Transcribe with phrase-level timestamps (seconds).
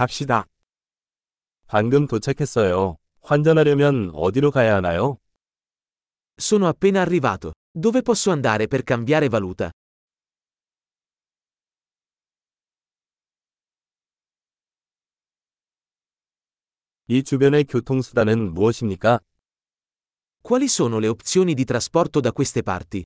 [0.00, 0.45] 갑시다.
[1.67, 2.97] 방금 도착했어요.
[3.21, 5.17] 환전하려면 어디로 가야 하나요?
[6.37, 7.53] Sono appena arrivato.
[7.71, 9.71] Dove posso andare per cambiare valuta?
[17.07, 19.19] 이 주변의 교통수단은 무엇입니까?
[20.41, 23.03] Quali sono le opzioni di trasporto da queste parti?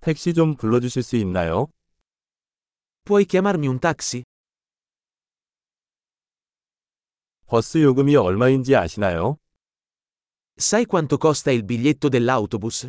[0.00, 1.66] 택시 좀 불러주실 수 있나요?
[3.04, 4.22] Puoi chiamarmi un taxi?
[7.46, 9.36] 버스 요금이 얼마인지 아시나요?
[10.56, 12.88] Sai quanto costa il biglietto dell'autobus?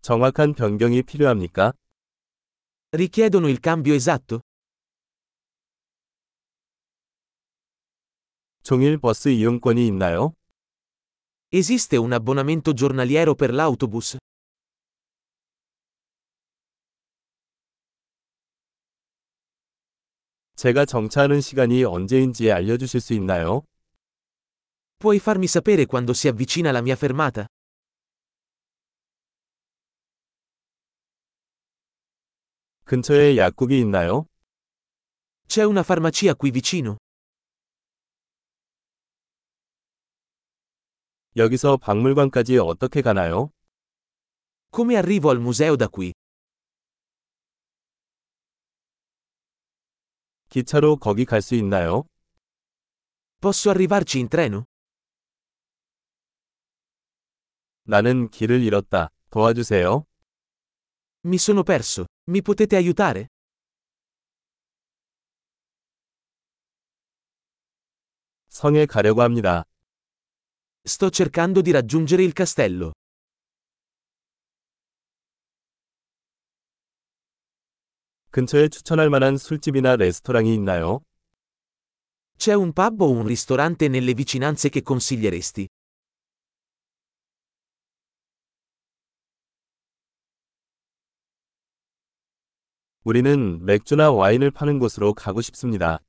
[0.00, 1.72] 정확한 변경이 필요합니까?
[2.92, 4.40] Richiedono il cambio esatto?
[8.62, 10.32] 종일 버스 이용권이 있나요?
[11.53, 14.17] Esiste un abbonamento giornaliero per l'autobus?
[20.55, 23.63] 제가 정차하는 시간이 언제인지 알려주실 수 있나요?
[25.01, 27.47] Puoi farmi sapere quando si avvicina la mia fermata?
[32.85, 34.27] 근처에 약국이 있나요?
[35.47, 36.97] C'è una farmacia qui vicino?
[41.36, 43.50] 여기서 박물관까지 어떻게 가나요?
[44.74, 46.12] Come arrivo al museo da qui?
[50.48, 52.04] 기차로 거기 갈 수 있나요?
[53.40, 54.64] Posso arrivarci in treno?
[57.84, 59.10] 나는 길을 잃었다.
[59.30, 60.04] 도와주세요.
[61.26, 62.06] Mi sono perso.
[62.28, 63.28] Mi potete aiutare?
[68.48, 69.64] 성에 가려고 합니다.
[70.85, 72.91] Sto cercando di raggiungere il castello.
[78.31, 81.01] 근처에 추천할 만한 술집이나 레스토랑이 있나요?
[82.37, 85.67] C'è un pub o un ristorante nelle vicinanze che consiglieresti?
[93.03, 95.99] 우리는 맥주나 와인을 파는 곳으로 가고 싶습니다.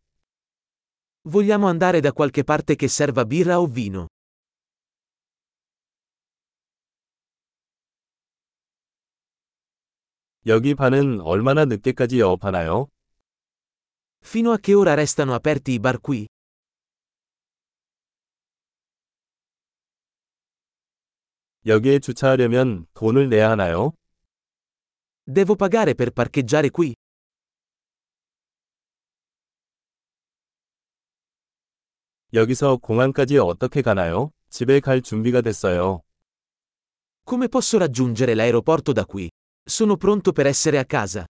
[1.25, 4.09] Vogliamo andare da qualche parte che serva birra o vino.
[10.48, 12.88] 여기 반은 얼마나 늦게까지 영업하나요?
[14.24, 16.26] Fino a che ora restano aperti i bar qui?
[21.66, 23.92] 여기에 주차하려면 돈을 내야 하나요?
[25.26, 26.96] Devo pagare per parcheggiare qui?
[32.34, 34.32] 여기서 공항까지 어떻게 가나요?
[34.50, 36.04] 집에 갈 준비가 됐어요.
[37.28, 39.30] Come posso raggiungere l'aeroporto da qui?
[39.70, 41.26] Sono pronto per essere a casa.